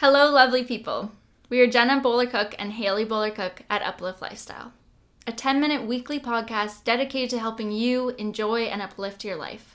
Hello, 0.00 0.30
lovely 0.30 0.62
people. 0.62 1.10
We 1.48 1.58
are 1.62 1.66
Jenna 1.66 2.02
Bowler 2.02 2.26
Cook 2.26 2.54
and 2.58 2.72
Haley 2.72 3.06
Bowler 3.06 3.30
Cook 3.30 3.62
at 3.70 3.80
Uplift 3.80 4.20
Lifestyle, 4.20 4.74
a 5.26 5.32
10 5.32 5.58
minute 5.58 5.86
weekly 5.86 6.20
podcast 6.20 6.84
dedicated 6.84 7.30
to 7.30 7.38
helping 7.38 7.72
you 7.72 8.10
enjoy 8.18 8.64
and 8.64 8.82
uplift 8.82 9.24
your 9.24 9.36
life. 9.36 9.74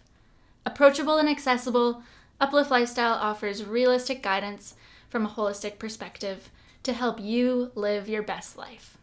Approachable 0.63 1.18
and 1.18 1.28
accessible, 1.28 2.04
Uplift 2.39 2.70
Lifestyle 2.70 3.15
offers 3.15 3.65
realistic 3.65 4.21
guidance 4.21 4.76
from 5.10 5.26
a 5.26 5.29
holistic 5.29 5.79
perspective 5.79 6.51
to 6.83 6.94
help 6.94 7.19
you 7.19 7.72
live 7.74 8.08
your 8.08 8.22
best 8.22 8.56
life. 8.56 8.99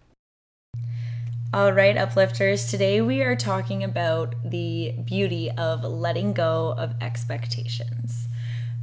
All 1.52 1.72
right, 1.72 1.96
uplifters, 1.96 2.70
today 2.70 3.00
we 3.00 3.22
are 3.22 3.34
talking 3.34 3.82
about 3.82 4.36
the 4.48 4.94
beauty 5.04 5.50
of 5.58 5.82
letting 5.82 6.32
go 6.32 6.74
of 6.78 6.94
expectations. 7.00 8.27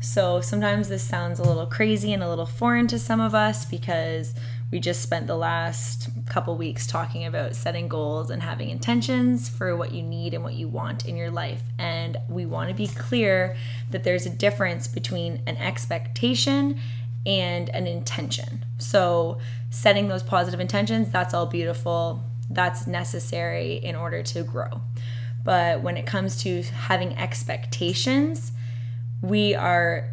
So 0.05 0.39
sometimes 0.39 0.87
this 0.87 1.03
sounds 1.03 1.39
a 1.39 1.43
little 1.43 1.65
crazy 1.65 2.13
and 2.13 2.21
a 2.21 2.29
little 2.29 2.45
foreign 2.45 2.85
to 2.87 2.99
some 2.99 3.19
of 3.19 3.33
us 3.33 3.65
because 3.65 4.35
we 4.71 4.79
just 4.79 5.01
spent 5.01 5.25
the 5.25 5.35
last 5.35 6.09
couple 6.27 6.55
weeks 6.55 6.85
talking 6.85 7.25
about 7.25 7.55
setting 7.55 7.87
goals 7.87 8.29
and 8.29 8.43
having 8.43 8.69
intentions 8.69 9.49
for 9.49 9.75
what 9.75 9.93
you 9.93 10.03
need 10.03 10.35
and 10.35 10.43
what 10.43 10.53
you 10.53 10.67
want 10.67 11.07
in 11.07 11.17
your 11.17 11.31
life. 11.31 11.63
And 11.79 12.17
we 12.29 12.45
want 12.45 12.69
to 12.69 12.75
be 12.75 12.87
clear 12.87 13.57
that 13.89 14.03
there's 14.03 14.27
a 14.27 14.29
difference 14.29 14.87
between 14.87 15.41
an 15.47 15.57
expectation 15.57 16.79
and 17.25 17.69
an 17.69 17.87
intention. 17.87 18.63
So, 18.77 19.39
setting 19.71 20.07
those 20.07 20.21
positive 20.21 20.59
intentions, 20.59 21.09
that's 21.09 21.33
all 21.33 21.47
beautiful. 21.47 22.23
That's 22.47 22.85
necessary 22.85 23.77
in 23.77 23.95
order 23.95 24.21
to 24.21 24.43
grow. 24.43 24.81
But 25.43 25.81
when 25.81 25.97
it 25.97 26.05
comes 26.05 26.41
to 26.43 26.61
having 26.61 27.17
expectations, 27.17 28.51
we 29.21 29.55
are 29.55 30.09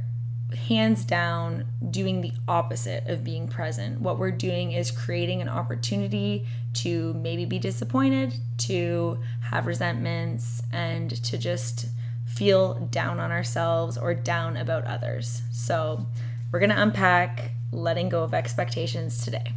hands 0.55 1.05
down 1.05 1.65
doing 1.91 2.21
the 2.21 2.33
opposite 2.47 3.07
of 3.09 3.25
being 3.25 3.49
present. 3.49 4.01
What 4.01 4.19
we're 4.19 4.31
doing 4.31 4.73
is 4.73 4.91
creating 4.91 5.41
an 5.41 5.49
opportunity 5.49 6.47
to 6.75 7.15
maybe 7.15 7.45
be 7.45 7.59
disappointed, 7.59 8.35
to 8.59 9.19
have 9.51 9.67
resentments, 9.67 10.63
and 10.73 11.11
to 11.25 11.39
just 11.39 11.87
feel 12.27 12.75
down 12.91 13.21
on 13.21 13.31
ourselves 13.31 13.99
or 13.99 14.15
down 14.15 14.57
about 14.57 14.85
others. 14.85 15.43
So, 15.51 16.07
we're 16.51 16.59
going 16.59 16.71
to 16.71 16.83
unpack 16.83 17.53
letting 17.73 18.11
go 18.11 18.23
of 18.23 18.35
expectations 18.35 19.25
today. 19.25 19.55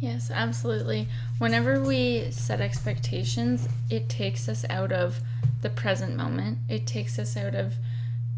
Yes, 0.00 0.30
absolutely. 0.30 1.08
Whenever 1.38 1.82
we 1.82 2.30
set 2.30 2.60
expectations, 2.60 3.68
it 3.90 4.08
takes 4.08 4.48
us 4.48 4.64
out 4.70 4.92
of 4.92 5.20
the 5.60 5.70
present 5.70 6.16
moment. 6.16 6.58
It 6.68 6.86
takes 6.86 7.18
us 7.18 7.36
out 7.36 7.54
of 7.54 7.74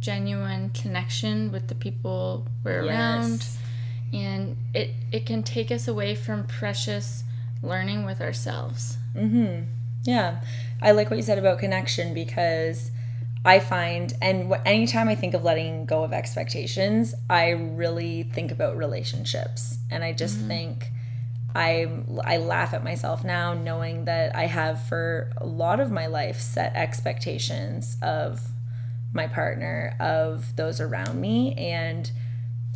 genuine 0.01 0.71
connection 0.71 1.53
with 1.53 1.69
the 1.69 1.75
people 1.75 2.47
we're 2.65 2.85
yes. 2.85 2.95
around. 2.95 3.47
And 4.13 4.57
it 4.75 4.91
it 5.13 5.27
can 5.27 5.43
take 5.43 5.71
us 5.71 5.87
away 5.87 6.15
from 6.15 6.45
precious 6.45 7.25
learning 7.63 8.05
with 8.05 8.21
ourselves. 8.21 8.97
Mm-hmm. 9.15 9.65
Yeah. 10.05 10.41
I 10.83 10.93
like 10.93 11.11
what 11.11 11.17
you 11.17 11.23
said 11.23 11.39
about 11.39 11.59
connection 11.59 12.15
because 12.15 12.91
i 13.43 13.59
find 13.59 14.13
and 14.21 14.55
anytime 14.67 15.09
i 15.09 15.15
think 15.15 15.33
of 15.33 15.43
letting 15.43 15.87
go 15.87 16.05
of 16.05 16.13
expectations 16.13 17.15
i 17.31 17.49
really 17.49 18.23
think 18.23 18.51
about 18.51 18.77
relationships. 18.77 19.79
And 19.91 20.05
i 20.05 20.13
just 20.13 20.39
mm-hmm. 20.39 20.49
think 20.49 20.91
I 21.55 21.89
I 22.25 22.37
laugh 22.37 22.75
at 22.75 22.85
myself 22.85 23.25
now 23.25 23.55
knowing 23.55 24.05
that 24.05 24.35
I 24.37 24.47
have 24.47 24.83
for 24.83 25.33
a 25.37 25.47
lot 25.47 25.81
of 25.81 25.91
my 25.91 26.07
life 26.07 26.41
set 26.41 26.75
expectations 26.75 27.97
of 28.03 28.41
my 29.13 29.27
partner, 29.27 29.97
of 30.01 30.57
those 30.57 30.81
around 30.81 31.21
me. 31.21 31.55
And 31.55 32.11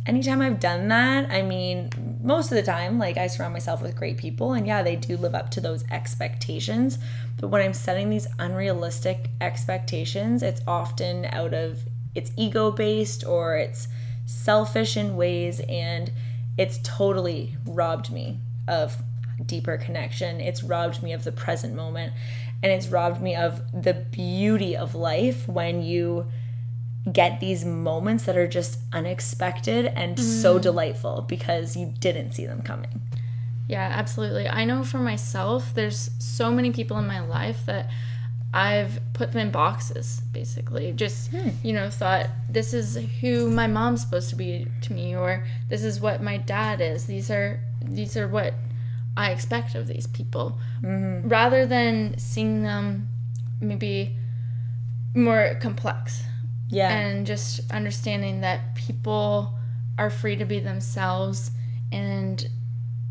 anytime 0.05 0.41
I've 0.41 0.59
done 0.59 0.87
that, 0.89 1.31
I 1.31 1.41
mean, 1.41 1.89
most 2.21 2.51
of 2.51 2.55
the 2.55 2.63
time, 2.63 2.99
like 2.99 3.17
I 3.17 3.27
surround 3.27 3.53
myself 3.53 3.81
with 3.81 3.95
great 3.95 4.17
people, 4.17 4.53
and 4.53 4.67
yeah, 4.67 4.83
they 4.83 4.95
do 4.95 5.17
live 5.17 5.35
up 5.35 5.49
to 5.51 5.61
those 5.61 5.83
expectations. 5.91 6.97
But 7.39 7.49
when 7.49 7.61
I'm 7.61 7.73
setting 7.73 8.09
these 8.09 8.27
unrealistic 8.39 9.29
expectations, 9.41 10.43
it's 10.43 10.61
often 10.67 11.25
out 11.25 11.53
of 11.53 11.79
it's 12.13 12.31
ego 12.37 12.71
based 12.71 13.25
or 13.25 13.57
it's 13.57 13.87
selfish 14.25 14.97
in 14.97 15.15
ways, 15.15 15.61
and 15.67 16.11
it's 16.57 16.79
totally 16.83 17.57
robbed 17.65 18.11
me 18.11 18.39
of 18.67 18.97
deeper 19.43 19.77
connection. 19.77 20.39
It's 20.39 20.63
robbed 20.63 21.01
me 21.01 21.13
of 21.13 21.23
the 21.23 21.31
present 21.31 21.75
moment 21.75 22.13
and 22.63 22.71
it's 22.71 22.87
robbed 22.87 23.21
me 23.21 23.35
of 23.35 23.61
the 23.73 23.93
beauty 23.93 24.75
of 24.75 24.95
life 24.95 25.47
when 25.47 25.81
you 25.81 26.27
get 27.11 27.39
these 27.39 27.63
moments 27.63 28.25
that 28.25 28.35
are 28.35 28.47
just 28.47 28.79
unexpected 28.91 29.85
and 29.85 30.17
mm. 30.17 30.41
so 30.41 30.57
delightful 30.57 31.21
because 31.27 31.75
you 31.75 31.93
didn't 31.99 32.31
see 32.31 32.45
them 32.45 32.61
coming. 32.61 33.01
Yeah, 33.67 33.89
absolutely. 33.93 34.47
I 34.47 34.65
know 34.65 34.83
for 34.83 34.97
myself, 34.97 35.73
there's 35.73 36.11
so 36.19 36.51
many 36.51 36.71
people 36.71 36.97
in 36.97 37.07
my 37.07 37.19
life 37.19 37.65
that 37.65 37.89
I've 38.53 38.99
put 39.13 39.31
them 39.31 39.41
in 39.41 39.51
boxes, 39.51 40.21
basically. 40.31 40.93
Just, 40.93 41.29
hmm. 41.29 41.49
you 41.61 41.73
know, 41.73 41.89
thought 41.89 42.27
this 42.49 42.73
is 42.73 42.97
who 43.19 43.49
my 43.49 43.67
mom's 43.67 44.01
supposed 44.01 44.29
to 44.29 44.35
be 44.35 44.67
to 44.81 44.93
me, 44.93 45.15
or 45.15 45.45
this 45.67 45.83
is 45.83 45.99
what 45.99 46.21
my 46.23 46.37
dad 46.37 46.79
is. 46.79 47.05
These 47.05 47.29
are 47.29 47.59
these 47.83 48.15
are 48.15 48.27
what 48.27 48.53
I 49.17 49.31
expect 49.31 49.75
of 49.75 49.87
these 49.87 50.07
people, 50.07 50.59
mm-hmm. 50.81 51.27
rather 51.27 51.65
than 51.65 52.17
seeing 52.17 52.63
them 52.63 53.09
maybe 53.61 54.17
more 55.13 55.57
complex. 55.61 56.23
Yeah. 56.69 56.89
And 56.89 57.25
just 57.25 57.71
understanding 57.71 58.41
that 58.41 58.75
people 58.75 59.53
are 59.97 60.09
free 60.09 60.35
to 60.35 60.45
be 60.45 60.59
themselves 60.59 61.51
and 61.91 62.45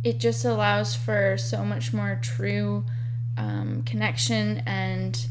it 0.03 0.19
just 0.21 0.45
allows 0.45 0.95
for 0.95 1.39
so 1.39 1.65
much 1.65 1.93
more 1.93 2.19
true 2.21 2.85
um, 3.39 3.83
connection 3.85 4.63
and 4.67 5.27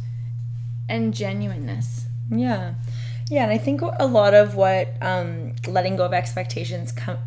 and 0.90 1.14
genuineness. 1.14 2.08
Yeah. 2.30 2.74
Yeah, 3.30 3.44
and 3.44 3.52
I 3.52 3.58
think 3.58 3.82
a 3.82 4.06
lot 4.06 4.34
of 4.34 4.56
what 4.56 4.96
um, 5.02 5.54
letting 5.68 5.96
go 5.96 6.06
of 6.06 6.14
expectations 6.14 6.92
com- 6.92 7.20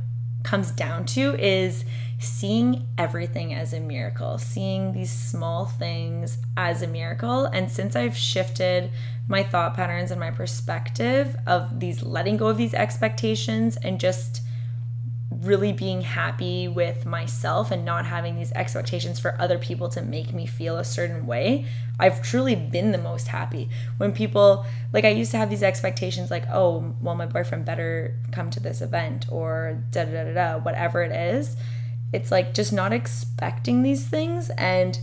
comes 0.46 0.70
down 0.70 1.04
to 1.04 1.34
is 1.34 1.84
seeing 2.20 2.86
everything 2.96 3.52
as 3.52 3.72
a 3.72 3.80
miracle, 3.80 4.38
seeing 4.38 4.92
these 4.92 5.10
small 5.10 5.66
things 5.66 6.38
as 6.56 6.82
a 6.82 6.86
miracle. 6.86 7.46
And 7.46 7.70
since 7.70 7.96
I've 7.96 8.16
shifted 8.16 8.90
my 9.28 9.42
thought 9.42 9.74
patterns 9.74 10.12
and 10.12 10.20
my 10.20 10.30
perspective 10.30 11.36
of 11.46 11.80
these 11.80 12.02
letting 12.02 12.36
go 12.36 12.46
of 12.46 12.56
these 12.56 12.74
expectations 12.74 13.76
and 13.76 13.98
just 13.98 14.42
really 15.40 15.72
being 15.72 16.02
happy 16.02 16.68
with 16.68 17.04
myself 17.04 17.70
and 17.70 17.84
not 17.84 18.06
having 18.06 18.36
these 18.36 18.52
expectations 18.52 19.18
for 19.18 19.36
other 19.40 19.58
people 19.58 19.88
to 19.90 20.02
make 20.02 20.32
me 20.32 20.46
feel 20.46 20.78
a 20.78 20.84
certain 20.84 21.26
way, 21.26 21.66
I've 21.98 22.22
truly 22.22 22.54
been 22.54 22.92
the 22.92 22.98
most 22.98 23.28
happy. 23.28 23.68
When 23.98 24.12
people, 24.12 24.64
like, 24.92 25.04
I 25.04 25.10
used 25.10 25.30
to 25.32 25.38
have 25.38 25.50
these 25.50 25.62
expectations, 25.62 26.30
like, 26.30 26.44
oh, 26.50 26.94
well, 27.00 27.14
my 27.14 27.26
boyfriend 27.26 27.64
better 27.64 28.16
come 28.32 28.50
to 28.50 28.60
this 28.60 28.80
event 28.80 29.26
or 29.30 29.82
da 29.90 30.04
da 30.04 30.24
da 30.24 30.32
da, 30.32 30.58
whatever 30.58 31.02
it 31.02 31.12
is 31.12 31.56
it's 32.12 32.30
like 32.30 32.54
just 32.54 32.72
not 32.72 32.92
expecting 32.92 33.82
these 33.82 34.06
things 34.06 34.50
and 34.50 34.98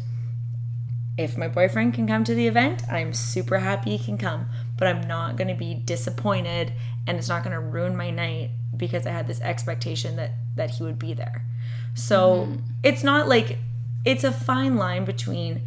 if 1.16 1.38
my 1.38 1.48
boyfriend 1.48 1.94
can 1.94 2.08
come 2.08 2.24
to 2.24 2.34
the 2.34 2.48
event, 2.48 2.82
I'm 2.90 3.14
super 3.14 3.60
happy 3.60 3.98
he 3.98 4.04
can 4.04 4.18
come, 4.18 4.48
but 4.78 4.88
I'm 4.88 5.08
not 5.08 5.38
to 5.50 5.54
be 5.54 5.76
disappointed 5.76 6.74
and 7.06 7.20
it's 7.20 7.30
not 7.30 7.44
to 7.54 7.60
ruin 7.60 7.96
my 7.96 8.10
night 8.10 8.50
because 8.76 9.06
I 9.06 9.12
had 9.12 9.28
this 9.28 9.42
expectation 9.42 10.16
that 10.16 10.32
that 10.56 10.72
he 10.72 10.84
would 10.84 11.00
be 11.00 11.14
there. 11.14 11.46
So, 11.94 12.48
mm-hmm. 12.48 12.56
it's 12.84 13.04
not 13.04 13.28
like 13.28 13.58
it's 14.06 14.24
a 14.24 14.32
fine 14.32 14.78
line 14.78 15.06
between 15.06 15.62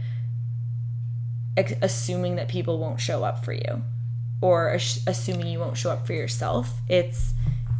ex- 1.56 1.74
assuming 1.82 2.36
that 2.36 2.48
people 2.48 2.78
won't 2.78 3.00
show 3.00 3.24
up 3.24 3.44
for 3.44 3.52
you 3.52 3.82
or 4.40 4.78
assuming 5.06 5.46
you 5.46 5.58
won't 5.58 5.76
show 5.76 5.90
up 5.90 6.06
for 6.06 6.12
yourself. 6.12 6.80
It's 6.88 7.34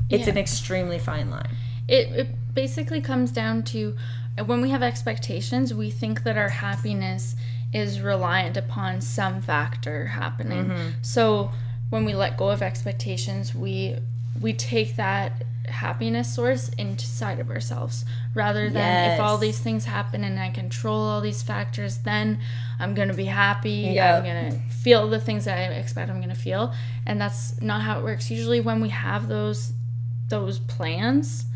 it's 0.09 0.27
yeah. 0.27 0.33
an 0.33 0.39
extremely 0.39 0.99
fine 0.99 1.31
line. 1.31 1.57
It, 1.89 2.09
it 2.13 2.55
basically 2.55 3.01
comes 3.01 3.31
down 3.31 3.63
to 3.65 3.97
when 4.45 4.61
we 4.61 4.71
have 4.71 4.83
expectations, 4.83 5.73
we 5.73 5.91
think 5.91 6.25
that 6.25 6.37
our 6.37 6.49
happiness 6.49 7.37
is 7.73 8.01
reliant 8.01 8.57
upon 8.57 9.01
some 9.01 9.41
factor 9.41 10.07
happening. 10.07 10.67
Mm-hmm. 10.67 10.89
So 11.03 11.51
when 11.91 12.05
we 12.05 12.15
let 12.15 12.37
go 12.37 12.51
of 12.51 12.63
expectations, 12.63 13.55
we 13.55 13.97
we 14.41 14.53
take 14.53 14.97
that 14.97 15.45
happiness 15.69 16.33
source 16.33 16.69
inside 16.79 17.41
of 17.41 17.51
ourselves 17.51 18.05
rather 18.35 18.71
than 18.71 18.75
yes. 18.75 19.15
if 19.15 19.21
all 19.21 19.37
these 19.37 19.59
things 19.59 19.85
happen 19.85 20.23
and 20.23 20.39
I 20.39 20.51
control 20.51 21.01
all 21.01 21.21
these 21.21 21.43
factors, 21.43 21.99
then 21.99 22.39
I'm 22.79 22.95
gonna 22.95 23.15
be 23.15 23.25
happy. 23.25 23.93
Yep. 23.95 24.15
I'm 24.15 24.25
gonna 24.25 24.61
feel 24.71 25.09
the 25.09 25.21
things 25.21 25.45
that 25.47 25.59
I 25.59 25.75
expect 25.75 26.11
I'm 26.11 26.21
gonna 26.21 26.35
feel, 26.35 26.73
and 27.05 27.21
that's 27.21 27.61
not 27.61 27.83
how 27.83 27.99
it 27.99 28.05
works. 28.05 28.31
Usually, 28.31 28.61
when 28.61 28.81
we 28.81 28.91
have 28.91 29.29
those 29.29 29.73
those 30.29 30.59
plans, 30.59 31.47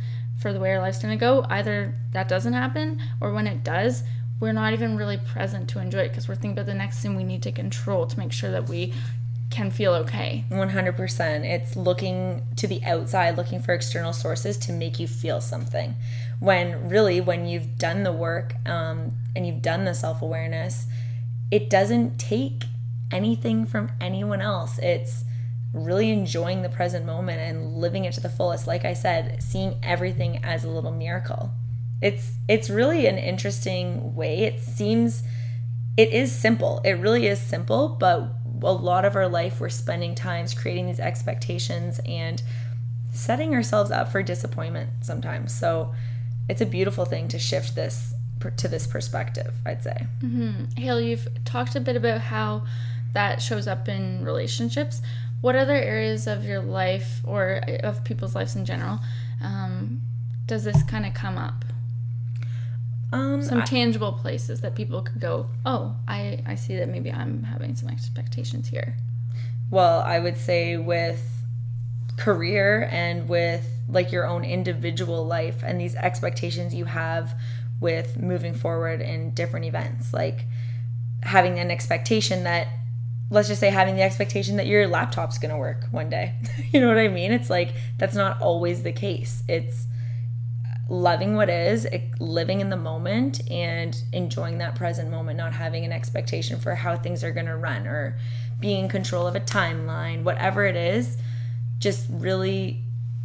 for 0.41 0.53
the 0.53 0.59
way 0.59 0.73
our 0.73 0.81
life's 0.81 1.01
going 1.01 1.17
to 1.17 1.21
go, 1.21 1.45
either 1.51 1.95
that 2.13 2.27
doesn't 2.27 2.55
happen 2.55 3.01
or 3.21 3.33
when 3.33 3.47
it 3.47 3.63
does, 3.63 4.03
we're 4.41 4.53
not 4.53 4.73
even 4.73 4.97
really 4.97 5.19
present 5.19 5.69
to 5.69 5.81
enjoy 5.81 5.99
it 5.99 6.09
because 6.09 6.27
we're 6.27 6.35
thinking 6.35 6.53
about 6.53 6.67
the 6.67 6.75
next 6.75 7.01
thing 7.01 7.15
we 7.15 7.25
need 7.25 7.43
to 7.43 7.53
control 7.53 8.07
to 8.07 8.19
make 8.19 8.33
sure 8.33 8.51
that 8.51 8.69
we 8.69 8.95
can 9.51 9.71
feel 9.71 9.93
okay. 9.95 10.45
100%. 10.51 11.45
It's 11.45 11.77
looking 11.77 12.47
to 12.57 12.67
the 12.67 12.83
outside, 12.85 13.37
looking 13.37 13.61
for 13.61 13.75
external 13.75 14.13
sources 14.13 14.57
to 14.59 14.73
make 14.73 15.01
you 15.01 15.09
feel 15.09 15.41
something. 15.41 15.97
When 16.39 16.89
really, 16.89 17.21
when 17.21 17.47
you've 17.47 17.77
done 17.77 18.05
the 18.05 18.13
work 18.13 18.55
um, 18.67 19.13
and 19.35 19.47
you've 19.47 19.61
done 19.61 19.85
the 19.85 19.95
self 19.95 20.23
awareness, 20.23 20.87
it 21.51 21.69
doesn't 21.69 22.19
take 22.19 22.65
anything 23.11 23.67
from 23.67 23.91
anyone 24.01 24.41
else. 24.41 24.79
It's 24.79 25.25
really 25.73 26.11
enjoying 26.11 26.63
the 26.63 26.69
present 26.69 27.05
moment 27.05 27.41
and 27.41 27.77
living 27.77 28.05
it 28.05 28.13
to 28.15 28.21
the 28.21 28.29
fullest. 28.29 28.67
Like 28.67 28.85
I 28.85 28.95
said, 28.95 29.43
seeing 29.43 29.79
everything 29.83 30.45
as 30.45 30.65
a 30.65 30.71
little 30.71 30.93
miracle. 30.93 31.51
It's 32.01 32.37
it's 32.49 32.71
really 32.71 33.07
an 33.07 33.19
interesting 33.19 34.15
way. 34.15 34.45
It 34.45 34.61
seems 34.61 35.23
it 35.97 36.13
is 36.13 36.33
simple. 36.33 36.81
It 36.85 36.93
really 36.93 37.27
is 37.27 37.41
simple, 37.41 37.89
but 37.89 38.33
a 38.63 38.73
lot 38.73 39.05
of 39.05 39.17
our 39.17 39.29
life 39.29 39.61
we're 39.61 39.69
spending 39.69 40.15
times 40.15 40.55
creating 40.55 40.87
these 40.87 41.01
expectations 41.01 42.01
and 42.07 42.43
setting 43.13 43.55
ourselves 43.55 43.91
up 43.91 44.11
for 44.11 44.23
disappointment 44.23 44.91
sometimes. 45.01 45.53
So 45.55 45.95
it's 46.49 46.61
a 46.61 46.67
beautiful 46.67 47.05
thing 47.05 47.29
to 47.29 47.39
shift 47.39 47.75
this 47.75 48.15
to 48.57 48.69
this 48.69 48.87
perspective, 48.87 49.55
I'd 49.67 49.83
say. 49.83 50.07
Mm-hmm. 50.23 50.81
Hale, 50.81 51.01
you've 51.01 51.29
talked 51.45 51.77
a 51.77 51.81
bit 51.81 51.95
about 51.95 52.23
how 52.23 52.63
that 53.13 53.43
shows 53.43 53.67
up 53.67 53.89
in 53.89 54.25
relationships. 54.25 55.03
What 55.43 55.57
other 55.57 55.75
areas 55.75 56.27
of 56.27 56.45
your 56.45 56.61
life 56.61 57.21
or 57.25 57.61
of 57.83 58.03
people's 58.05 58.35
lives 58.35 58.57
in 58.57 58.65
general 58.65 59.01
um, 59.43 60.01
does 60.47 60.65
this 60.65 60.83
kind 60.85 61.05
of 61.05 61.15
come 61.15 61.37
up? 61.37 61.65
Um, 63.13 63.43
some 63.43 63.63
I, 63.63 63.65
tangible 63.65 64.13
places 64.13 64.61
that 64.61 64.75
people 64.75 65.03
could 65.03 65.21
go, 65.21 65.47
oh, 65.67 65.97
I, 66.07 66.43
I 66.47 66.55
see 66.55 66.77
that 66.77 66.89
maybe 66.89 67.13
I'm 67.13 67.43
having 67.43 67.75
some 67.75 67.89
expectations 67.89 68.69
here. 68.69 68.97
Well, 69.71 70.01
I 70.01 70.19
would 70.19 70.37
say 70.37 70.77
with 70.77 71.23
career 72.17 72.89
and 72.93 73.29
with 73.29 73.67
like 73.89 74.13
your 74.13 74.27
own 74.27 74.45
individual 74.45 75.27
life 75.27 75.63
and 75.65 75.81
these 75.81 75.97
expectations 75.97 76.75
you 76.75 76.85
have 76.85 77.35
with 77.81 78.21
moving 78.21 78.55
forward 78.55 79.01
in 79.01 79.35
different 79.35 79.67
events, 79.67 80.13
like 80.13 80.45
having 81.23 81.59
an 81.59 81.71
expectation 81.71 82.45
that 82.45 82.69
let's 83.31 83.49
just 83.49 83.61
say 83.61 83.71
having 83.71 83.95
the 83.95 84.03
expectation 84.03 84.57
that 84.57 84.67
your 84.67 84.87
laptop's 84.89 85.39
going 85.39 85.53
to 85.53 85.57
work 85.57 85.87
one 85.91 86.11
day. 86.11 86.35
you 86.73 86.81
know 86.81 86.89
what 86.89 86.99
I 86.99 87.09
mean? 87.09 87.33
It's 87.33 87.51
like 87.51 87.73
that's 87.97 88.15
not 88.15 88.41
always 88.41 88.83
the 88.83 88.93
case. 88.93 89.43
It's 89.49 89.87
loving 90.91 91.37
what 91.37 91.49
is, 91.49 91.87
eh, 91.87 92.01
living 92.19 92.61
in 92.61 92.69
the 92.69 92.77
moment 92.77 93.41
and 93.49 94.03
enjoying 94.13 94.59
that 94.59 94.75
present 94.75 95.09
moment, 95.09 95.39
not 95.39 95.53
having 95.53 95.85
an 95.85 95.93
expectation 95.93 96.59
for 96.59 96.75
how 96.75 96.97
things 96.97 97.23
are 97.23 97.31
going 97.31 97.47
to 97.47 97.57
run 97.57 97.87
or 97.87 98.19
being 98.59 98.85
in 98.85 98.91
control 98.91 99.27
of 99.27 99.37
a 99.37 99.41
timeline, 99.41 100.25
whatever 100.25 100.67
it 100.67 100.77
is, 100.77 101.17
just 101.79 102.07
really 102.11 102.83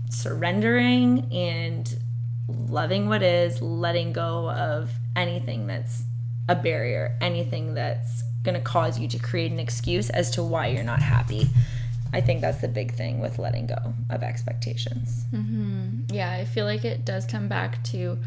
surrendering 0.09 1.27
and 1.33 1.99
loving 2.47 3.09
what 3.09 3.23
is, 3.23 3.61
letting 3.61 4.13
go 4.13 4.49
of 4.51 4.91
anything 5.15 5.65
that's 5.65 6.03
a 6.47 6.55
barrier, 6.55 7.17
anything 7.19 7.73
that's 7.73 8.23
going 8.43 8.53
to 8.53 8.61
cause 8.61 8.99
you 8.99 9.07
to 9.07 9.17
create 9.17 9.51
an 9.51 9.59
excuse 9.59 10.11
as 10.11 10.29
to 10.29 10.43
why 10.43 10.67
you're 10.67 10.83
not 10.83 11.01
happy. 11.01 11.49
I 12.13 12.21
think 12.21 12.41
that's 12.41 12.61
the 12.61 12.67
big 12.67 12.93
thing 12.93 13.19
with 13.19 13.39
letting 13.39 13.67
go 13.67 13.93
of 14.09 14.23
expectations. 14.23 15.25
Mm-hmm. 15.33 16.13
Yeah, 16.13 16.31
I 16.31 16.45
feel 16.45 16.65
like 16.65 16.85
it 16.85 17.03
does 17.05 17.25
come 17.25 17.47
back 17.47 17.83
to 17.85 18.17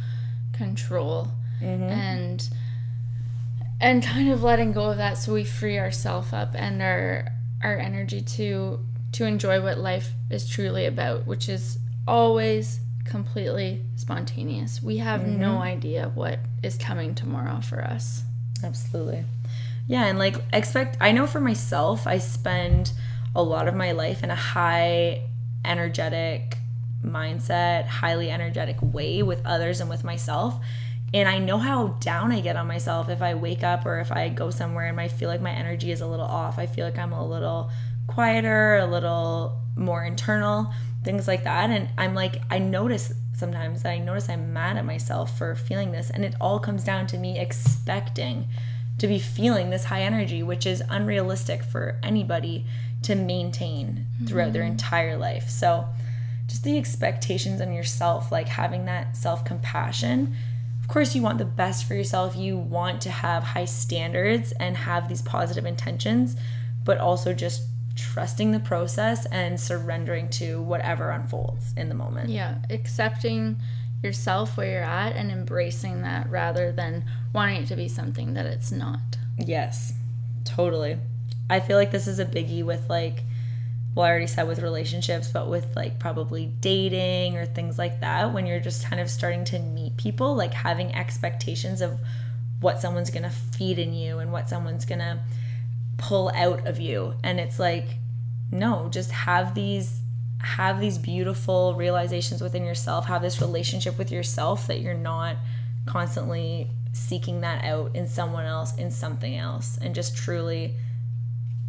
control 0.52 1.28
mm-hmm. 1.62 1.84
and 1.84 2.48
and 3.80 4.02
kind 4.02 4.28
of 4.30 4.42
letting 4.42 4.72
go 4.72 4.90
of 4.90 4.96
that 4.96 5.18
so 5.18 5.32
we 5.32 5.44
free 5.44 5.78
ourselves 5.78 6.32
up 6.32 6.50
and 6.54 6.82
our 6.82 7.28
our 7.62 7.76
energy 7.76 8.20
to 8.20 8.84
to 9.12 9.24
enjoy 9.24 9.62
what 9.62 9.78
life 9.78 10.12
is 10.30 10.48
truly 10.48 10.84
about, 10.84 11.26
which 11.26 11.48
is 11.48 11.78
always 12.06 12.80
completely 13.04 13.82
spontaneous. 13.96 14.82
We 14.82 14.98
have 14.98 15.22
mm-hmm. 15.22 15.40
no 15.40 15.58
idea 15.58 16.10
what 16.14 16.40
is 16.62 16.76
coming 16.76 17.14
tomorrow 17.14 17.60
for 17.60 17.82
us. 17.82 18.22
Absolutely. 18.62 19.24
Yeah, 19.86 20.04
and 20.06 20.18
like 20.18 20.36
expect 20.52 20.98
I 21.00 21.12
know 21.12 21.26
for 21.26 21.40
myself, 21.40 22.06
I 22.06 22.18
spend 22.18 22.92
a 23.38 23.42
lot 23.42 23.68
of 23.68 23.74
my 23.74 23.92
life 23.92 24.24
in 24.24 24.32
a 24.32 24.36
high 24.36 25.22
energetic 25.64 26.58
mindset, 27.04 27.86
highly 27.86 28.30
energetic 28.30 28.76
way 28.82 29.22
with 29.22 29.40
others 29.46 29.80
and 29.80 29.88
with 29.88 30.02
myself. 30.02 30.56
And 31.14 31.28
I 31.28 31.38
know 31.38 31.58
how 31.58 31.86
down 32.00 32.32
I 32.32 32.40
get 32.40 32.56
on 32.56 32.66
myself 32.66 33.08
if 33.08 33.22
I 33.22 33.34
wake 33.36 33.62
up 33.62 33.86
or 33.86 34.00
if 34.00 34.10
I 34.10 34.28
go 34.28 34.50
somewhere 34.50 34.86
and 34.86 35.00
I 35.00 35.06
feel 35.06 35.28
like 35.28 35.40
my 35.40 35.52
energy 35.52 35.92
is 35.92 36.00
a 36.00 36.06
little 36.06 36.26
off. 36.26 36.58
I 36.58 36.66
feel 36.66 36.84
like 36.84 36.98
I'm 36.98 37.12
a 37.12 37.26
little 37.26 37.70
quieter, 38.08 38.78
a 38.78 38.86
little 38.86 39.60
more 39.76 40.04
internal, 40.04 40.74
things 41.04 41.28
like 41.28 41.44
that. 41.44 41.70
And 41.70 41.90
I'm 41.96 42.16
like, 42.16 42.42
I 42.50 42.58
notice 42.58 43.12
sometimes 43.36 43.84
that 43.84 43.90
I 43.90 43.98
notice 43.98 44.28
I'm 44.28 44.52
mad 44.52 44.76
at 44.76 44.84
myself 44.84 45.38
for 45.38 45.54
feeling 45.54 45.92
this. 45.92 46.10
And 46.10 46.24
it 46.24 46.34
all 46.40 46.58
comes 46.58 46.82
down 46.82 47.06
to 47.06 47.18
me 47.18 47.38
expecting 47.38 48.48
to 48.98 49.06
be 49.06 49.20
feeling 49.20 49.70
this 49.70 49.84
high 49.84 50.02
energy, 50.02 50.42
which 50.42 50.66
is 50.66 50.82
unrealistic 50.90 51.62
for 51.62 52.00
anybody 52.02 52.66
to 53.02 53.14
maintain 53.14 54.06
throughout 54.26 54.46
mm-hmm. 54.46 54.52
their 54.52 54.62
entire 54.62 55.16
life. 55.16 55.48
So, 55.48 55.86
just 56.46 56.64
the 56.64 56.78
expectations 56.78 57.60
on 57.60 57.72
yourself, 57.72 58.32
like 58.32 58.48
having 58.48 58.86
that 58.86 59.16
self 59.16 59.44
compassion. 59.44 60.34
Of 60.80 60.88
course, 60.88 61.14
you 61.14 61.20
want 61.20 61.36
the 61.36 61.44
best 61.44 61.84
for 61.84 61.94
yourself. 61.94 62.34
You 62.34 62.56
want 62.56 63.02
to 63.02 63.10
have 63.10 63.42
high 63.42 63.66
standards 63.66 64.52
and 64.52 64.76
have 64.76 65.08
these 65.08 65.20
positive 65.20 65.66
intentions, 65.66 66.36
but 66.84 66.96
also 66.96 67.34
just 67.34 67.64
trusting 67.94 68.52
the 68.52 68.60
process 68.60 69.26
and 69.26 69.60
surrendering 69.60 70.30
to 70.30 70.62
whatever 70.62 71.10
unfolds 71.10 71.74
in 71.76 71.90
the 71.90 71.94
moment. 71.94 72.30
Yeah, 72.30 72.58
accepting 72.70 73.58
yourself 74.02 74.56
where 74.56 74.70
you're 74.70 74.82
at 74.82 75.16
and 75.16 75.30
embracing 75.30 76.02
that 76.02 76.30
rather 76.30 76.72
than 76.72 77.04
wanting 77.34 77.62
it 77.62 77.68
to 77.68 77.76
be 77.76 77.88
something 77.88 78.34
that 78.34 78.46
it's 78.46 78.70
not. 78.70 79.00
Yes, 79.36 79.92
totally. 80.44 80.98
I 81.50 81.60
feel 81.60 81.76
like 81.76 81.90
this 81.90 82.06
is 82.06 82.18
a 82.18 82.24
biggie 82.24 82.64
with 82.64 82.88
like, 82.88 83.22
well, 83.94 84.06
I 84.06 84.10
already 84.10 84.26
said 84.26 84.46
with 84.46 84.60
relationships, 84.60 85.28
but 85.28 85.48
with 85.48 85.74
like 85.74 85.98
probably 85.98 86.46
dating 86.60 87.36
or 87.36 87.46
things 87.46 87.78
like 87.78 88.00
that, 88.00 88.32
when 88.32 88.46
you're 88.46 88.60
just 88.60 88.84
kind 88.84 89.00
of 89.00 89.10
starting 89.10 89.44
to 89.46 89.58
meet 89.58 89.96
people, 89.96 90.34
like 90.34 90.54
having 90.54 90.94
expectations 90.94 91.80
of 91.80 91.98
what 92.60 92.80
someone's 92.80 93.10
gonna 93.10 93.30
feed 93.30 93.78
in 93.78 93.92
you 93.92 94.18
and 94.18 94.32
what 94.32 94.48
someone's 94.48 94.84
gonna 94.84 95.20
pull 95.96 96.30
out 96.34 96.66
of 96.66 96.78
you. 96.78 97.14
And 97.24 97.40
it's 97.40 97.58
like, 97.58 97.86
no, 98.50 98.88
just 98.90 99.10
have 99.10 99.54
these 99.54 100.00
have 100.40 100.80
these 100.80 100.98
beautiful 100.98 101.74
realizations 101.74 102.40
within 102.40 102.64
yourself, 102.64 103.06
have 103.06 103.22
this 103.22 103.40
relationship 103.40 103.98
with 103.98 104.12
yourself 104.12 104.68
that 104.68 104.80
you're 104.80 104.94
not 104.94 105.36
constantly 105.84 106.70
seeking 106.92 107.40
that 107.40 107.64
out 107.64 107.94
in 107.96 108.06
someone 108.06 108.44
else, 108.44 108.76
in 108.76 108.90
something 108.90 109.36
else, 109.36 109.78
and 109.80 109.94
just 109.94 110.16
truly 110.16 110.76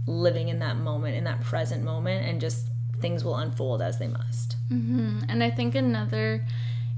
living 0.09 0.49
in 0.49 0.59
that 0.59 0.77
moment, 0.77 1.15
in 1.15 1.23
that 1.25 1.41
present 1.41 1.83
moment, 1.83 2.25
and 2.25 2.41
just 2.41 2.67
things 2.99 3.23
will 3.23 3.35
unfold 3.35 3.81
as 3.81 3.99
they 3.99 4.07
must. 4.07 4.57
Mm-hmm. 4.71 5.21
And 5.29 5.43
I 5.43 5.49
think 5.49 5.75
another 5.75 6.45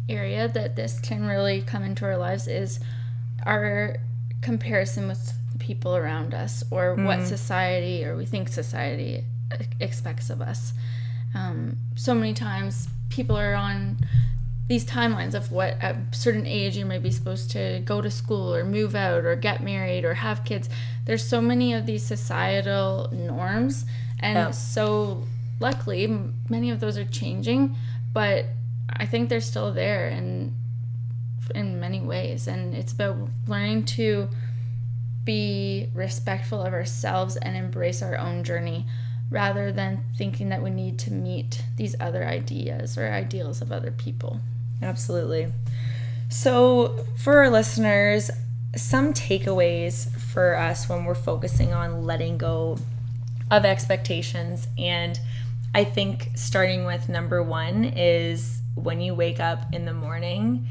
area 0.09 0.47
that 0.47 0.75
this 0.75 0.99
can 0.99 1.27
really 1.27 1.61
come 1.61 1.83
into 1.83 2.05
our 2.05 2.17
lives 2.17 2.47
is 2.47 2.79
our 3.45 3.97
comparison 4.41 5.07
with 5.07 5.33
people 5.59 5.95
around 5.95 6.33
us 6.33 6.63
or 6.71 6.95
mm-hmm. 6.95 7.05
what 7.05 7.23
society 7.27 8.03
or 8.03 8.15
we 8.15 8.25
think 8.25 8.49
society 8.49 9.25
expects 9.79 10.29
of 10.29 10.41
us. 10.41 10.73
Um, 11.35 11.77
so 11.95 12.13
many 12.13 12.33
times 12.33 12.87
people 13.09 13.37
are 13.37 13.53
on 13.53 13.97
these 14.71 14.85
timelines 14.85 15.33
of 15.33 15.51
what 15.51 15.75
at 15.81 15.95
a 15.95 16.15
certain 16.15 16.45
age 16.45 16.77
you 16.77 16.85
may 16.85 16.97
be 16.97 17.11
supposed 17.11 17.51
to 17.51 17.81
go 17.83 17.99
to 17.99 18.09
school 18.09 18.55
or 18.55 18.63
move 18.63 18.95
out 18.95 19.25
or 19.25 19.35
get 19.35 19.61
married 19.61 20.05
or 20.05 20.13
have 20.13 20.45
kids. 20.45 20.69
There's 21.03 21.27
so 21.27 21.41
many 21.41 21.73
of 21.73 21.85
these 21.85 22.05
societal 22.05 23.09
norms, 23.11 23.85
and 24.19 24.37
yeah. 24.37 24.51
so 24.51 25.25
luckily 25.59 26.07
many 26.47 26.71
of 26.71 26.79
those 26.79 26.97
are 26.97 27.03
changing, 27.03 27.75
but 28.13 28.45
I 28.89 29.05
think 29.05 29.27
they're 29.27 29.41
still 29.41 29.73
there 29.73 30.07
and 30.07 30.55
in 31.53 31.81
many 31.81 31.99
ways. 31.99 32.47
And 32.47 32.73
it's 32.73 32.93
about 32.93 33.17
learning 33.47 33.83
to 33.97 34.29
be 35.25 35.89
respectful 35.93 36.61
of 36.61 36.71
ourselves 36.71 37.35
and 37.35 37.57
embrace 37.57 38.01
our 38.01 38.17
own 38.17 38.45
journey 38.45 38.85
rather 39.29 39.69
than 39.73 40.05
thinking 40.17 40.47
that 40.47 40.63
we 40.63 40.69
need 40.69 40.97
to 40.99 41.11
meet 41.11 41.61
these 41.75 41.93
other 41.99 42.23
ideas 42.23 42.97
or 42.97 43.11
ideals 43.11 43.61
of 43.61 43.73
other 43.73 43.91
people. 43.91 44.39
Absolutely. 44.81 45.51
So, 46.29 47.05
for 47.17 47.39
our 47.39 47.49
listeners, 47.49 48.31
some 48.75 49.13
takeaways 49.13 50.09
for 50.15 50.55
us 50.55 50.87
when 50.87 51.03
we're 51.05 51.13
focusing 51.13 51.73
on 51.73 52.05
letting 52.05 52.37
go 52.37 52.77
of 53.49 53.65
expectations. 53.65 54.67
And 54.77 55.19
I 55.75 55.83
think 55.83 56.29
starting 56.35 56.85
with 56.85 57.09
number 57.09 57.43
one 57.43 57.83
is 57.83 58.61
when 58.75 59.01
you 59.01 59.13
wake 59.13 59.39
up 59.39 59.73
in 59.73 59.85
the 59.85 59.93
morning, 59.93 60.67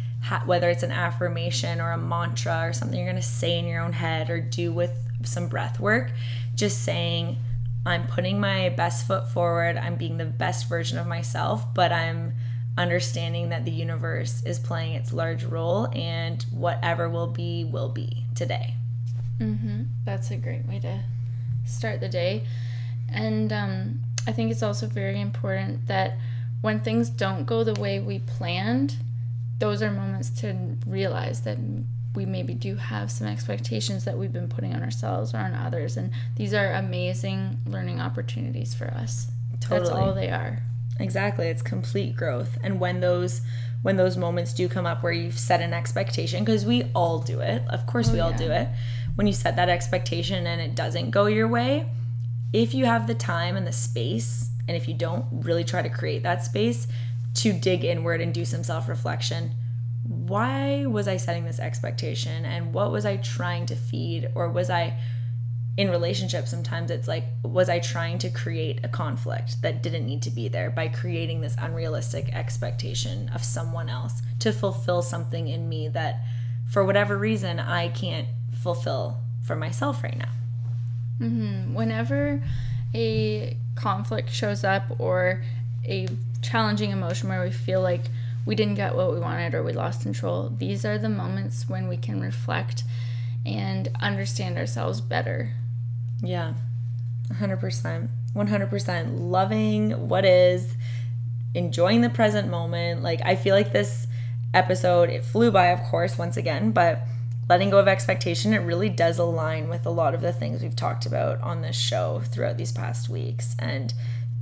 whether 0.46 0.70
it's 0.70 0.82
an 0.82 0.92
affirmation 0.92 1.80
or 1.80 1.92
a 1.92 1.98
mantra 1.98 2.68
or 2.68 2.72
something 2.72 2.98
you're 2.98 3.08
going 3.08 3.16
to 3.16 3.22
say 3.22 3.58
in 3.58 3.66
your 3.66 3.82
own 3.82 3.92
head 3.92 4.30
or 4.30 4.40
do 4.40 4.72
with 4.72 4.92
some 5.24 5.48
breath 5.48 5.78
work, 5.78 6.10
just 6.54 6.82
saying, 6.82 7.36
I'm 7.84 8.06
putting 8.06 8.40
my 8.40 8.70
best 8.70 9.06
foot 9.06 9.30
forward. 9.30 9.76
I'm 9.76 9.96
being 9.96 10.18
the 10.18 10.24
best 10.26 10.68
version 10.68 10.98
of 10.98 11.06
myself, 11.06 11.72
but 11.74 11.92
I'm 11.92 12.34
understanding 12.78 13.50
that 13.50 13.64
the 13.64 13.70
universe 13.70 14.42
is 14.44 14.58
playing 14.58 14.94
its 14.94 15.12
large 15.12 15.44
role 15.44 15.88
and 15.92 16.44
whatever 16.50 17.08
will 17.08 17.26
be, 17.26 17.64
will 17.64 17.88
be 17.88 18.24
today. 18.34 18.74
Mm-hmm. 19.38 19.82
That's 20.04 20.30
a 20.30 20.36
great 20.36 20.66
way 20.66 20.80
to 20.80 21.00
start 21.64 22.00
the 22.00 22.08
day. 22.08 22.44
And 23.12 23.52
um, 23.52 24.00
I 24.26 24.32
think 24.32 24.50
it's 24.50 24.62
also 24.62 24.86
very 24.86 25.20
important 25.20 25.86
that 25.88 26.16
when 26.60 26.80
things 26.80 27.10
don't 27.10 27.46
go 27.46 27.64
the 27.64 27.78
way 27.80 28.00
we 28.00 28.18
planned, 28.20 28.96
those 29.58 29.82
are 29.82 29.90
moments 29.90 30.30
to 30.40 30.76
realize 30.86 31.42
that 31.42 31.58
we 32.14 32.26
maybe 32.26 32.54
do 32.54 32.76
have 32.76 33.10
some 33.10 33.26
expectations 33.26 34.04
that 34.04 34.18
we've 34.18 34.32
been 34.32 34.48
putting 34.48 34.74
on 34.74 34.82
ourselves 34.82 35.32
or 35.32 35.38
on 35.38 35.54
others. 35.54 35.96
And 35.96 36.10
these 36.36 36.52
are 36.54 36.72
amazing 36.72 37.58
learning 37.66 38.00
opportunities 38.00 38.74
for 38.74 38.86
us. 38.86 39.30
Totally. 39.60 39.80
That's 39.80 39.90
all 39.90 40.14
they 40.14 40.30
are. 40.30 40.62
Exactly. 41.00 41.48
It's 41.48 41.62
complete 41.62 42.16
growth. 42.16 42.58
And 42.62 42.80
when 42.80 43.00
those 43.00 43.42
when 43.82 43.96
those 43.96 44.16
moments 44.16 44.52
do 44.52 44.68
come 44.68 44.84
up 44.84 45.02
where 45.02 45.12
you've 45.12 45.38
set 45.38 45.62
an 45.62 45.72
expectation, 45.72 46.44
because 46.44 46.66
we 46.66 46.84
all 46.94 47.18
do 47.18 47.40
it. 47.40 47.62
Of 47.68 47.86
course 47.86 48.10
oh, 48.10 48.12
we 48.12 48.20
all 48.20 48.32
yeah. 48.32 48.36
do 48.36 48.50
it. 48.50 48.68
When 49.14 49.26
you 49.26 49.32
set 49.32 49.56
that 49.56 49.70
expectation 49.70 50.46
and 50.46 50.60
it 50.60 50.74
doesn't 50.74 51.10
go 51.10 51.26
your 51.26 51.48
way, 51.48 51.86
if 52.52 52.74
you 52.74 52.84
have 52.84 53.06
the 53.06 53.14
time 53.14 53.56
and 53.56 53.66
the 53.66 53.72
space, 53.72 54.50
and 54.68 54.76
if 54.76 54.86
you 54.86 54.94
don't 54.94 55.24
really 55.30 55.64
try 55.64 55.82
to 55.82 55.88
create 55.88 56.22
that 56.22 56.44
space 56.44 56.86
to 57.34 57.52
dig 57.52 57.84
inward 57.84 58.20
and 58.20 58.34
do 58.34 58.44
some 58.44 58.62
self-reflection, 58.62 59.52
why 60.06 60.84
was 60.86 61.08
I 61.08 61.16
setting 61.16 61.44
this 61.44 61.58
expectation 61.58 62.44
and 62.44 62.74
what 62.74 62.92
was 62.92 63.06
I 63.06 63.16
trying 63.16 63.66
to 63.66 63.76
feed 63.76 64.28
or 64.34 64.48
was 64.50 64.68
I 64.68 64.98
in 65.76 65.90
relationships 65.90 66.50
sometimes 66.50 66.90
it's 66.90 67.08
like 67.08 67.24
was 67.44 67.68
I 67.68 67.78
trying 67.78 68.18
to 68.18 68.30
create 68.30 68.80
a 68.84 68.88
conflict 68.88 69.62
that 69.62 69.82
didn't 69.82 70.06
need 70.06 70.22
to 70.22 70.30
be 70.30 70.48
there 70.48 70.70
by 70.70 70.88
creating 70.88 71.40
this 71.40 71.56
unrealistic 71.58 72.34
expectation 72.34 73.30
of 73.34 73.44
someone 73.44 73.88
else 73.88 74.20
to 74.40 74.52
fulfill 74.52 75.02
something 75.02 75.48
in 75.48 75.68
me 75.68 75.88
that 75.88 76.20
for 76.70 76.84
whatever 76.84 77.16
reason 77.16 77.58
I 77.58 77.88
can't 77.88 78.28
fulfill 78.62 79.18
for 79.42 79.56
myself 79.56 80.02
right 80.02 80.16
now. 80.16 80.28
Mm-hmm. 81.20 81.74
Whenever 81.74 82.42
a 82.94 83.56
conflict 83.74 84.30
shows 84.30 84.64
up 84.64 84.84
or 84.98 85.42
a 85.84 86.08
challenging 86.42 86.90
emotion 86.90 87.28
where 87.28 87.42
we 87.42 87.50
feel 87.50 87.80
like 87.80 88.02
we 88.46 88.54
didn't 88.54 88.74
get 88.74 88.94
what 88.94 89.12
we 89.12 89.20
wanted 89.20 89.54
or 89.54 89.62
we 89.62 89.72
lost 89.72 90.02
control, 90.02 90.52
these 90.58 90.84
are 90.84 90.98
the 90.98 91.08
moments 91.08 91.68
when 91.68 91.88
we 91.88 91.96
can 91.96 92.20
reflect 92.20 92.84
and 93.44 93.88
understand 94.00 94.56
ourselves 94.56 95.00
better. 95.00 95.52
Yeah, 96.22 96.54
100%. 97.32 98.08
100%. 98.34 99.18
Loving 99.18 100.08
what 100.08 100.24
is, 100.24 100.74
enjoying 101.54 102.00
the 102.00 102.10
present 102.10 102.48
moment. 102.48 103.02
Like, 103.02 103.20
I 103.24 103.36
feel 103.36 103.54
like 103.54 103.72
this 103.72 104.06
episode, 104.54 105.10
it 105.10 105.24
flew 105.24 105.50
by, 105.50 105.66
of 105.66 105.80
course, 105.82 106.18
once 106.18 106.36
again, 106.36 106.72
but 106.72 107.02
letting 107.48 107.70
go 107.70 107.78
of 107.78 107.88
expectation, 107.88 108.52
it 108.52 108.58
really 108.58 108.88
does 108.88 109.18
align 109.18 109.68
with 109.68 109.84
a 109.86 109.90
lot 109.90 110.14
of 110.14 110.20
the 110.20 110.32
things 110.32 110.62
we've 110.62 110.76
talked 110.76 111.06
about 111.06 111.40
on 111.40 111.62
this 111.62 111.76
show 111.76 112.22
throughout 112.26 112.56
these 112.56 112.72
past 112.72 113.08
weeks. 113.08 113.56
And 113.58 113.92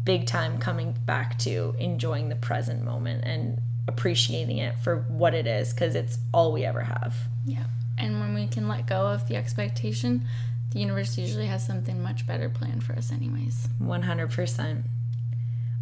big 0.05 0.27
time 0.27 0.59
coming 0.59 0.93
back 1.05 1.39
to 1.39 1.75
enjoying 1.79 2.29
the 2.29 2.37
present 2.37 2.83
moment 2.83 3.25
and 3.25 3.61
appreciating 3.87 4.59
it 4.59 4.79
for 4.79 5.05
what 5.09 5.35
it 5.35 5.47
is 5.47 5.73
because 5.73 5.95
it's 5.95 6.19
all 6.33 6.53
we 6.53 6.65
ever 6.65 6.83
have. 6.83 7.17
Yeah. 7.47 7.65
And 7.97 8.21
when 8.21 8.35
we 8.35 8.47
can 8.47 8.69
let 8.69 8.87
go 8.87 9.07
of 9.07 9.27
the 9.27 9.37
expectation, 9.37 10.27
the 10.71 10.81
universe 10.81 11.17
usually 11.17 11.47
has 11.47 11.67
something 11.67 12.03
much 12.03 12.27
better 12.27 12.49
planned 12.49 12.85
for 12.85 12.93
us, 12.93 13.11
anyways. 13.11 13.69
100%. 13.83 14.83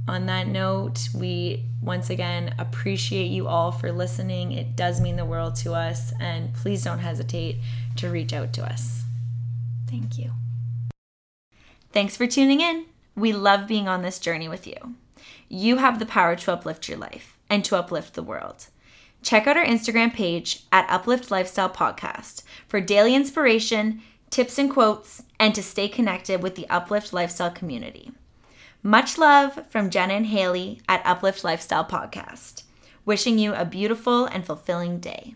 On 0.09 0.27
that 0.27 0.47
note, 0.47 1.09
we 1.13 1.65
once 1.83 2.11
again 2.11 2.55
appreciate 2.59 3.27
you 3.27 3.49
all 3.49 3.73
for 3.73 3.91
listening. 3.91 4.53
It 4.53 4.77
does 4.77 5.01
mean 5.01 5.17
the 5.17 5.25
world 5.25 5.57
to 5.57 5.75
us, 5.75 6.13
and 6.21 6.55
please 6.55 6.85
don't 6.85 7.01
hesitate 7.01 7.57
to 7.97 8.09
reach 8.09 8.33
out 8.33 8.53
to 8.55 8.65
us. 8.65 9.03
Thank 9.91 10.17
you. 10.17 10.31
Thanks 11.93 12.17
for 12.17 12.27
tuning 12.29 12.61
in. 12.61 12.85
We 13.17 13.33
love 13.33 13.67
being 13.67 13.89
on 13.89 14.03
this 14.03 14.21
journey 14.21 14.49
with 14.49 14.67
you. 14.67 14.95
You 15.49 15.79
have 15.79 15.99
the 15.99 16.07
power 16.07 16.37
to 16.37 16.53
uplift 16.53 16.89
your 16.89 16.99
life 16.99 17.37
and 17.51 17.65
to 17.65 17.77
uplift 17.77 18.15
the 18.15 18.23
world. 18.23 18.67
Check 19.23 19.49
out 19.49 19.57
our 19.57 19.65
Instagram 19.65 20.13
page 20.13 20.67
at 20.71 20.89
Uplift 20.89 21.33
Lifestyle 21.33 21.71
Podcast 21.71 22.43
for 22.69 22.81
daily 22.81 23.15
inspiration, 23.15 24.03
tips 24.31 24.59
and 24.59 24.71
quotes, 24.71 25.23
and 25.39 25.55
to 25.55 25.63
stay 25.63 25.89
connected 25.89 26.43
with 26.43 26.55
the 26.55 26.69
Uplift 26.69 27.13
Lifestyle 27.13 27.51
community. 27.51 28.13
Much 28.83 29.19
love 29.19 29.67
from 29.71 29.91
Jenna 29.91 30.15
and 30.15 30.27
Haley 30.27 30.81
at 30.89 31.05
Uplift 31.05 31.43
Lifestyle 31.43 31.85
Podcast. 31.85 32.63
Wishing 33.05 33.39
you 33.39 33.55
a 33.55 33.65
beautiful 33.65 34.27
and 34.27 34.45
fulfilling 34.45 35.01
day. 35.01 35.35